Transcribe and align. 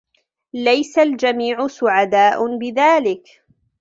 ليس 0.53 0.97
الجميع 0.99 1.67
سعداء 1.67 2.57
بذلك. 2.57 3.43